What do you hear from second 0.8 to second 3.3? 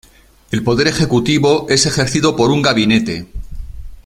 ejecutivo es ejercido por un gabinete.